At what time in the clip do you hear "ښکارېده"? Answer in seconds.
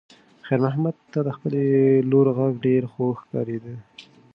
3.21-3.75